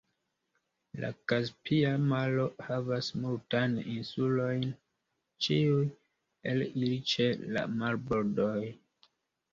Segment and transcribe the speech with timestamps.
[1.01, 4.65] La Kaspia Maro havas multajn insulojn,
[5.49, 5.87] ĉiuj
[6.53, 8.61] el ili ĉe la marbordoj.